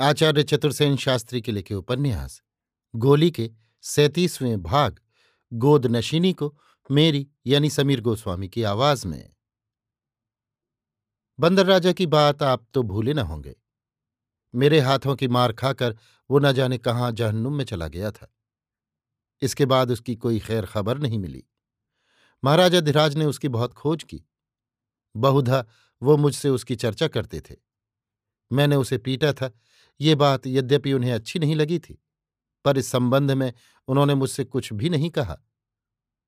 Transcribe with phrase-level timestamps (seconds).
[0.00, 2.42] आचार्य चतुर्सेन शास्त्री के लिखे उपन्यास,
[2.96, 3.50] गोली के
[3.82, 5.00] सैतीसवें भाग,
[5.52, 6.58] गोद नशीनी को
[6.90, 9.34] मेरी यानी समीर गोस्वामी की आवाज़ में।
[11.40, 13.56] बंदर राजा की बात आप तो भूले न होंगे।
[14.54, 15.98] मेरे हाथों की मार खाकर
[16.30, 18.34] वो न जाने कहाँ जहन्नुम में चला गया था।
[19.42, 21.44] इसके बाद उसकी कोई खैर खबर नहीं मिली।
[22.44, 24.24] महाराजा धिराज ने उसकी बहुत खोज की।
[25.16, 25.66] बहुधा
[26.02, 27.56] वो मुझसे उसकी चर्चा करते थे।
[28.52, 29.52] मैंने उसे पीटा था
[30.00, 31.98] ये बात यद्यपि उन्हें अच्छी नहीं लगी थी,
[32.64, 33.52] पर इस संबंध में
[33.88, 35.38] उन्होंने मुझसे कुछ भी नहीं कहा।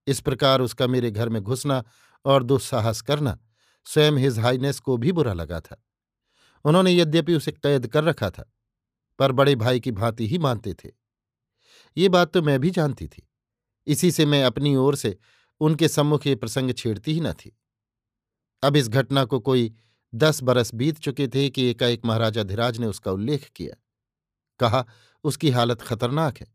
[0.06, 1.82] इस प्रकार उसका मेरे घर में घुसना
[2.24, 3.38] और दुस्साहस करना
[3.86, 5.82] स्वयं हिज हाइनेस को भी बुरा लगा था।
[6.64, 8.50] उन्होंने यद्यपि उसे कैद कर रखा था,
[9.18, 10.90] पर बड़े भाई की भांति ही मानते थे।
[11.96, 13.28] ये बात तो मैं भी जानती थी,
[13.86, 15.16] इसी से मैं अपनी ओर से
[15.60, 17.56] उनके सम्मुख ये प्रसंग छेड़ती ही न थी।
[18.62, 19.74] अब इस घटना को कोई
[20.14, 23.77] दस बरस बीत चुके थे कि एकाएक महाराजा धीराज ने उसका उल्लेख किया।
[24.60, 24.86] कहा,
[25.24, 26.46] उसकी हालत खतरनाक है।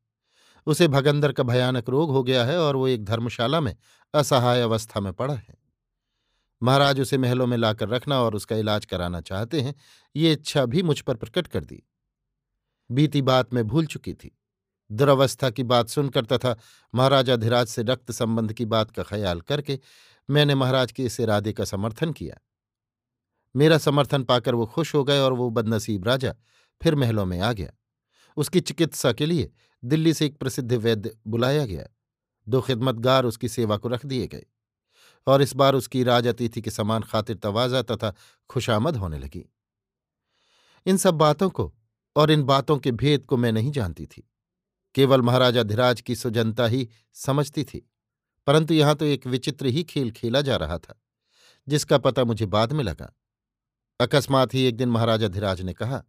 [0.66, 3.76] उसे भगंदर का भयानक रोग हो गया है और वो एक धर्मशाला में
[4.14, 5.58] असहाय अवस्था में पड़ा है।
[6.64, 9.76] महाराज उसे महलों में लाकर रखना और उसका इलाज कराना चाहते हैं।
[10.16, 11.84] ये इच्छा भी मुझ पर प्रकट कर दी।
[12.92, 14.38] बीती बात मैं भूल चुकी थी।
[14.92, 16.58] दुरावस्था की बात सुनकर तथा
[16.96, 19.80] महाराजा धीराज से रक्त संबंध की बात का ख्याल करके
[20.30, 22.38] मैंने महाराज के इस इरादे का समर्थन किया।
[23.58, 26.34] मेरा समर्थन पाकर वो खुश हो गए और वो बदनसीब राजा
[26.82, 27.72] फिर महलों में आ गया।
[28.38, 29.52] उसकी चिकित्सा के लिए
[29.84, 31.88] दिल्ली से एक प्रसिद्ध वैद्य बुलाया गया।
[32.48, 34.46] दो खिदमतगार उसकी सेवा को रख दिए गए
[35.28, 38.14] और इस बार उसकी राज अतिथि के समान खातिर तवाजा तथा
[38.50, 39.44] खुशामद होने लगी।
[40.86, 41.74] इन सब बातों को
[42.16, 44.28] और इन बातों के भेद को मैं नहीं जानती थी।
[44.96, 47.86] केवल महाराजा धिराज की सुजनता ही समझती थी,
[48.48, 51.00] परंतु यहाँ तो एक विचित्र ही खेल खेला जा रहा था,
[51.68, 53.14] जिसका पता मुझे बाद में लगा।
[54.00, 56.04] अकस्मात ही एक दिन महाराजा धीराज ने कहा,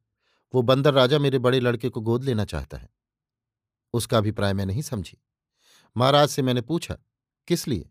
[0.55, 2.91] वो बंदर राजा मेरे बड़े लड़के को गोद लेना चाहता है।
[3.93, 5.19] उसका अभिप्राय मैं नहीं समझी।
[5.97, 6.99] महाराज से मैंने पूछा,
[7.47, 7.91] किस लिए?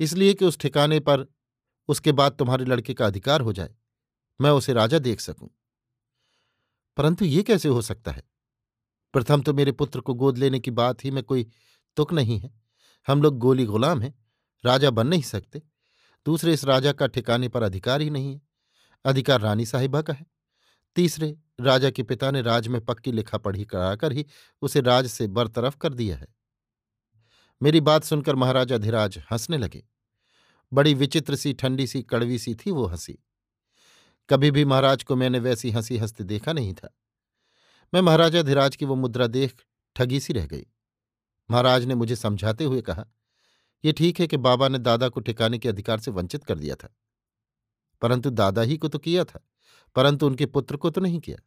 [0.00, 1.26] इसलिए कि उस ठिकाने पर
[1.88, 3.74] उसके बाद तुम्हारे लड़के का अधिकार हो जाए।
[4.40, 5.50] मैं उसे राजा देख सकूँ।
[6.96, 8.22] परंतु ये कैसे हो सकता है?
[9.12, 11.50] प्रथम तो मेरे पुत्र को गोद लेने की बात ही में कोई
[11.96, 12.60] तुक नहीं है।
[13.06, 14.24] हम लोग गोली गुलाम हैं,
[14.64, 15.62] राजा बन नहीं सकते।
[16.26, 18.45] दूसरे इस राजा का ठिकाने पर अधिकार ही नहीं है।
[19.04, 20.26] अधिकार रानी साहिबा का है।
[20.96, 24.26] तीसरे, राजा के पिता ने राज में पक्की लिखा पढ़ी कराकर ही
[24.62, 26.26] उसे राज से बरतरफ कर दिया है।
[27.62, 29.84] मेरी बात सुनकर महाराजा धीराज हंसने लगे।
[30.72, 33.18] बड़ी विचित्र सी, ठंडी सी, कड़वी सी थी वो हँसी।
[34.30, 36.96] कभी भी महाराज को मैंने वैसी हँसी हँसते देखा नहीं था।
[37.94, 39.64] मैं महाराजा धीराज की वो मुद्रा देख
[39.96, 40.66] ठगी सी रह गई।
[41.50, 43.06] महाराज ने मुझे समझाते हुए कहा
[43.84, 46.74] यह ठीक है कि बाबा ने दादा को ठिकाने के अधिकार से वंचित कर दिया
[46.74, 46.96] था।
[48.02, 49.40] परंतु दादा ही को तो किया था,
[49.96, 51.38] परंतु उनके पुत्र को तो नहीं किया।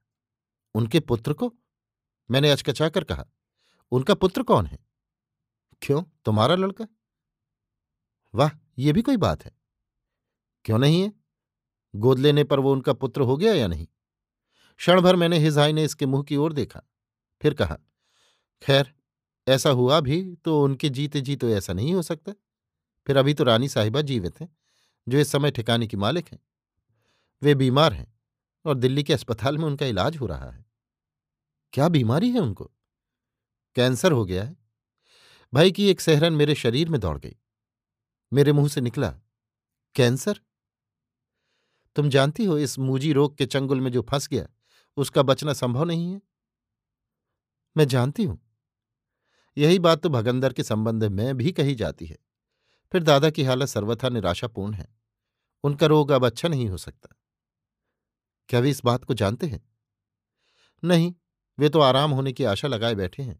[0.76, 1.54] उनके पुत्र को?
[2.30, 3.26] मैंने अचकचा कर कहा,
[3.92, 4.80] उनका पुत्र कौन है?
[5.82, 6.04] क्यों?
[6.26, 6.88] तुम्हारा लड़का?
[8.34, 9.52] वाह, ये भी कोई बात है।
[10.66, 11.14] क्यों नहीं है?
[11.96, 13.88] गोद लेने पर वो उनका पुत्र हो गया या नहीं?
[14.80, 16.82] क्षण भर मैंने हिजाई ने इसके मुँह की ओर देखा,
[17.42, 17.78] फिर कहा,
[18.62, 18.94] खैर,
[19.48, 22.34] ऐसा हुआ भी तो उनके जीते जी तो ऐसा नहीं हो सकता।
[23.08, 24.59] फिर अभी तो रानी साहिबा जीवित हैं।
[25.10, 26.40] जो इस समय ठिकाने की मालिक हैं।
[27.42, 28.20] वे बीमार हैं
[28.66, 30.66] और दिल्ली के अस्पताल में उनका इलाज हो रहा है।
[31.74, 32.72] क्या बीमारी है उनको?
[33.76, 34.58] कैंसर हो गया है।
[35.54, 37.36] भाई की एक सहरन मेरे शरीर में दौड़ गई।
[38.34, 39.10] मेरे मुँह से निकला,
[39.96, 40.40] कैंसर?
[41.96, 44.48] तुम जानती हो इस मूजी रोग के चंगुल में जो फंस गया,
[44.98, 46.22] उसका बचना संभव नहीं है?
[47.78, 48.40] मैं जानती हूँ।
[49.58, 52.18] यही बात तो भगंदर के संबंध में भी कही जाती है।
[52.92, 54.99] फिर दादा की हालत सर्वथा निराशापूर्ण है।
[55.64, 57.16] उनका रोग अब अच्छा नहीं हो सकता।
[58.50, 59.62] क्या वे इस बात को जानते हैं?
[60.84, 61.14] नहीं,
[61.60, 63.40] वे तो आराम होने की आशा लगाए बैठे हैं।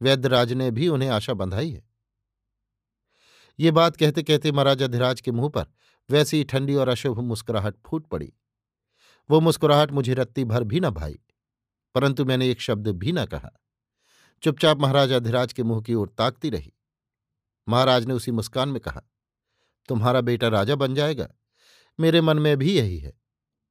[0.00, 1.82] वैद्यराज ने भी उन्हें आशा बंधाई है।
[3.58, 5.66] ये बात कहते कहते महाराजा धीराज के मुँह पर
[6.10, 8.32] वैसी ठंडी और अशुभ मुस्कुराहट फूट पड़ी।
[9.30, 11.18] वो मुस्कुराहट मुझे रत्ती भर भी न भाई,
[11.94, 13.50] परंतु मैंने एक शब्द भी न कहा।
[14.42, 16.72] चुपचाप महाराजा धीराज के मुँह की ओर ताकती रही।
[17.68, 19.02] महाराज ने उसी मुस्कान में कहा
[19.88, 21.28] तुम्हारा बेटा राजा बन जाएगा।
[21.98, 23.12] मेरे मन में भी यही है,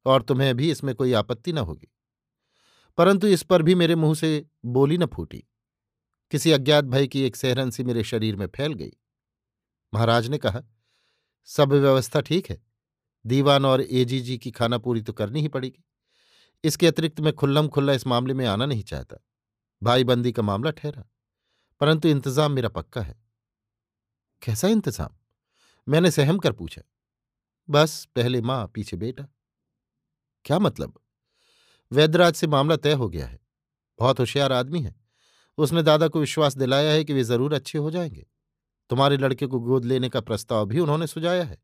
[0.05, 1.87] और तुम्हें भी इसमें कोई आपत्ति न होगी।
[2.97, 5.43] परंतु इस पर भी मेरे मुँह से बोली न फूटी।
[6.31, 8.91] किसी अज्ञात भय की एक सहरन सी मेरे शरीर में फैल गई।
[9.93, 10.61] महाराज ने कहा,
[11.45, 12.61] सब व्यवस्था ठीक है।
[13.25, 15.83] दीवान और एजीजी की खाना पूरी तो करनी ही पड़ेगी।
[16.63, 19.17] इसके अतिरिक्त मैं खुल्लम खुल्ला इस मामले में आना नहीं चाहता।
[19.81, 21.03] भाईबंदी का मामला ठहरा।
[21.81, 23.15] परंतु इंतज़ाम मेरा पक्का है।
[24.41, 25.15] कैसा इंतज़ाम?
[25.87, 26.81] मैंने सहम कर पूछा,
[27.69, 29.27] बस, पहले माँ, पीछे बेटा।
[30.45, 30.99] क्या मतलब?
[31.91, 33.39] वैद्यराज से मामला तय हो गया है।
[33.99, 34.95] बहुत होशियार आदमी है।
[35.57, 38.25] उसने दादा को विश्वास दिलाया है कि वे ज़रूर अच्छे हो जाएँगे।
[38.89, 41.57] तुम्हारे लड़के को गोद लेने का प्रस्ताव भी उन्होंने सुझाया है।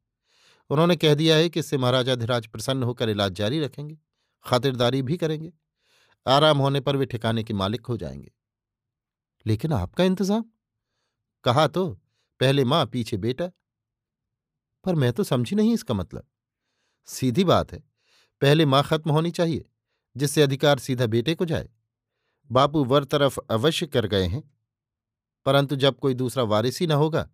[0.69, 3.97] उन्होंने कह दिया है कि इससे महाराजा धीराज प्रसन्न होकर इलाज जारी रखेंगे,
[4.45, 5.51] खातिरदारी भी करेंगे।
[6.25, 8.31] आराम होने पर वे ठिकाने के मालिक हो जाएँगे।
[9.45, 10.45] लेकिन आपका इंतज़ाम?
[11.43, 11.87] कहा तो
[12.39, 13.49] पहले माँ, पीछे बेटा।
[14.87, 16.27] पर मैं तो समझी नहीं इसका मतलब।
[17.07, 17.79] सीधी बात है,
[18.41, 19.65] पहले माँ खत्म होनी चाहिए,
[20.17, 21.69] जिससे अधिकार सीधा बेटे को जाए।
[22.51, 24.43] बापू वर तरफ़ अवश्य कर गए हैं।
[25.45, 27.29] परंतु जब कोई दूसरा वारिस ही न होगा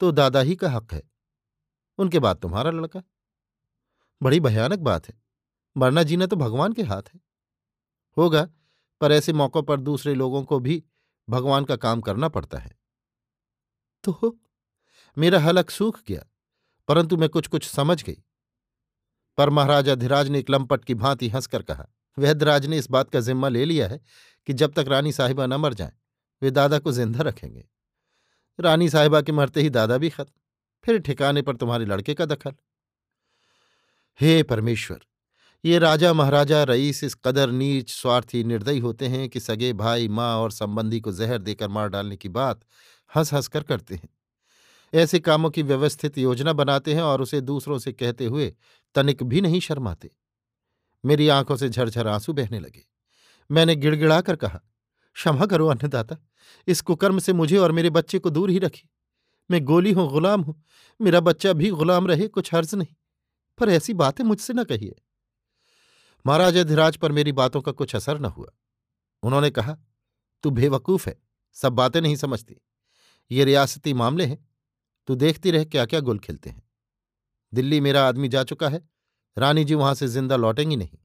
[0.00, 1.02] तो दादा ही का हक है।
[1.98, 3.02] उनके बाद तुम्हारा लड़का।
[4.22, 5.14] बड़ी भयानक बात है,
[5.76, 7.20] मरना जीना तो भगवान के हाथ है।
[8.16, 8.48] होगा,
[9.00, 10.84] पर ऐसे मौकों पर दूसरे लोगों को भी
[11.28, 12.78] भगवान का काम करना पड़ता है।
[14.04, 14.38] तो
[15.18, 16.24] मेरा हलक सूख गया।
[16.88, 18.22] परंतु मैं कुछ कुछ समझ गई।
[19.38, 21.86] पर महाराजा धीराज ने एक लंपट की भांति हंसकर कहा
[22.18, 24.00] वैद्यराज ने इस बात का जिम्मा ले लिया है
[24.48, 25.92] कि जब तक रानी साहिबा न मर जाए,
[26.42, 27.64] वे दादा को ज़िंदा रखेंगे।
[28.58, 30.32] रानी साहिबा के मरते ही दादा भी खत्म,
[30.84, 32.52] फिर ठिकाने पर तुम्हारे लड़के का दखल।
[34.20, 35.00] हे परमेश्वर,
[35.64, 40.36] ये राजा महाराजा रईस इस कदर नीच, स्वार्थी, निर्दयी होते हैं कि सगे भाई, माँ
[40.36, 42.60] और संबंधी को जहर देकर मार डालने की बात
[43.16, 44.08] हंस हंस कर करते हैं।
[44.94, 48.54] ऐसे कामों की व्यवस्थित योजना बनाते हैं और उसे दूसरों से कहते हुए
[48.94, 50.10] तनिक भी नहीं शर्माते।
[51.04, 52.86] मेरी आँखों से झरझर आँसू बहने लगे।
[53.50, 54.60] मैंने गिड़गिड़ाकर कहा,
[55.14, 56.16] क्षमा करो अन्नदाता,
[56.66, 58.88] इस कुकर्म से मुझे और मेरे बच्चे को दूर ही रखी
[59.50, 60.64] मैं गोली हूँ, गुलाम हूँ,
[61.00, 62.94] मेरा बच्चा भी गुलाम रहे, कुछ हर्ज नहीं।
[63.58, 65.02] पर ऐसी बातें मुझसे न कहिए।
[66.26, 68.48] महाराज अधिराज पर मेरी बातों का कुछ असर न हुआ।
[69.22, 69.76] उन्होंने कहा,
[70.42, 71.22] तू बेवकूफ़ है,
[71.52, 72.56] सब बातें नहीं समझती।
[73.30, 74.45] ये रियासती मामले हैं
[75.06, 76.62] तू देखती रह क्या क्या गुल खिलते हैं।
[77.54, 78.88] दिल्ली मेरा आदमी जा चुका है।
[79.38, 80.98] रानी जी वहाँ से ज़िंदा लौटेंगी नहीं।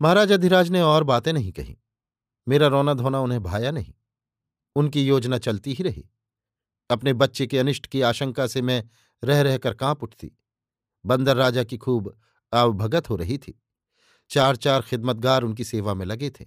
[0.00, 1.78] महाराजा धीराज ने और बातें नहीं कही।
[2.48, 3.94] मेरा रोना धोना उन्हें भाया नहीं।
[4.76, 6.08] उनकी योजना चलती ही रही।
[6.90, 8.90] अपने बच्चे के अनिष्ट की आशंका से मैं
[9.24, 10.32] रह रहकर काँप उठती।
[11.06, 12.20] बंदर राजा की खूब
[12.52, 13.62] आवभगत हो रही थी।
[14.30, 16.44] चार चार खिदमतगार उनकी सेवा में लगे थे।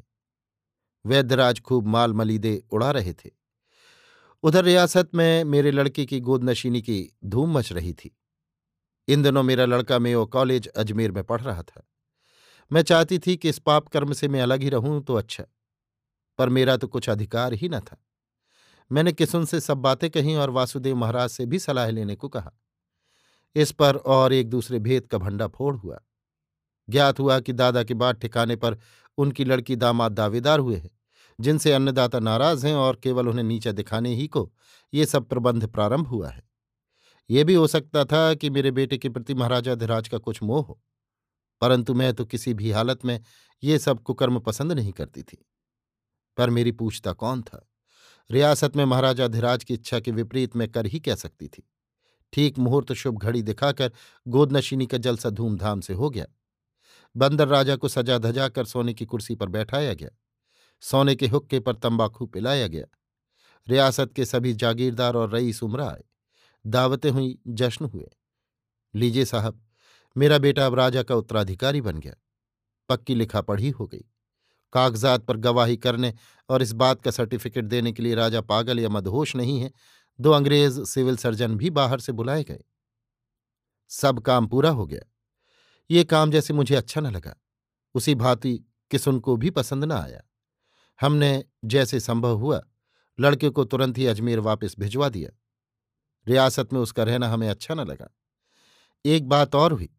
[1.06, 3.30] वैद्यराज खूब माल मलीदे उड़ा रहे थे।
[4.46, 8.16] उधर रियासत में मेरे लड़के की गोदनशीनी की धूम मच रही थी।
[9.08, 11.88] इन दिनों मेरा लड़का मेयो कॉलेज अजमेर में पढ़ रहा था।
[12.72, 15.44] मैं चाहती थी कि इस पाप कर्म से मैं अलग ही रहूँ तो अच्छा
[16.40, 17.98] पर मेरा तो कुछ अधिकार ही न था।
[18.92, 22.52] मैंने किसुन से सब बातें कहीं और वासुदेव महाराज से भी सलाह लेने को कहा।
[23.56, 26.00] इस पर और एक दूसरे भेद का भंडा फोड़ हुआ।
[26.90, 28.78] ज्ञात हुआ कि दादा के बाद ठिकाने पर
[29.18, 30.95] उनकी लड़की दामाद दावेदार हुए हैं।
[31.40, 34.52] जिनसे अन्नदाता नाराज़ हैं और केवल उन्हें नीचा दिखाने ही को
[34.94, 36.44] ये सब प्रबंध प्रारंभ हुआ है।
[37.30, 40.66] ये भी हो सकता था कि मेरे बेटे के प्रति महाराजा धीराज का कुछ मोह
[40.66, 40.80] हो,
[41.62, 43.20] परंतु मैं तो किसी भी हालत में
[43.64, 45.46] ये सब कुकर्म पसंद नहीं करती थी।
[46.38, 47.66] पर मेरी पूछता कौन था?
[48.30, 51.64] रियासत में महाराजा धीराज की इच्छा के विपरीत मैं कर ही कह सकती थी?
[52.34, 53.92] ठीक मुहूर्त शुभ घड़ी दिखाकर
[54.26, 56.26] गोदनशीनी का जलसा धूमधाम से हो गया।
[57.16, 60.10] बंदर राजा को सजा धजा कर सोने की कुर्सी पर बैठाया गया।
[60.80, 62.86] सोने के हुक्के पर तंबाकू पिलाया गया।
[63.70, 66.04] रियासत के सभी जागीरदार और रईस उमरा आए।
[66.68, 68.08] दावतें हुई, जश्न हुए।
[68.96, 69.66] लीजिए साहब,
[70.18, 72.14] मेरा बेटा अब राजा का उत्तराधिकारी बन गया।
[72.90, 74.06] पक्की लिखा पढ़ी हो गई।
[74.74, 76.14] कागजात पर गवाही करने
[76.50, 79.72] और इस बात का सर्टिफिकेट देने के लिए राजा पागल या मदहोश नहीं है,
[80.20, 82.64] दो अंग्रेज़ सिविल सर्जन भी बाहर से बुलाए गए।
[83.90, 85.12] सब काम पूरा हो गया।
[85.92, 87.36] ये काम जैसे मुझे अच्छा न लगा।
[87.94, 90.22] उसी भांति किसुन को भी पसंद न आया।
[91.02, 92.62] हमने जैसे संभव हुआ,
[93.20, 95.30] लड़के को तुरंत ही अजमेर वापस भिजवा दिया।
[96.28, 98.16] रियासत में उसका रहना हमें अच्छा न लगा।
[99.06, 99.90] एक बात और हुई,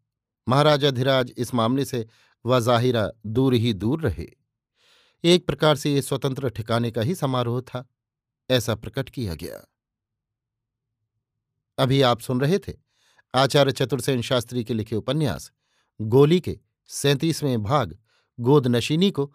[0.49, 2.07] महाराजा धीराज इस मामले से
[2.47, 4.27] वजाहिरा दूर ही दूर रहे।
[5.25, 7.89] एक प्रकार से ये स्वतंत्र ठिकाने का ही समारोह था,
[8.51, 9.67] ऐसा प्रकट किया गया।
[11.79, 12.73] अभी आप सुन रहे थे
[13.35, 15.53] आचार्य चतुर्सेन शास्त्री के लिखे उपन्यास,
[16.01, 17.99] गोली के सैंतीसवें भाग
[18.41, 19.35] गोद नशीनी को